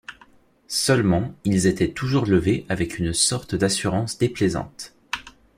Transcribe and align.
Seulement 0.67 1.31
ils 1.43 1.67
étaient 1.67 1.91
toujours 1.91 2.25
levés 2.25 2.65
avec 2.69 2.97
une 2.97 3.13
sorte 3.13 3.53
d’assurance 3.53 4.17
déplaisante. 4.17 4.95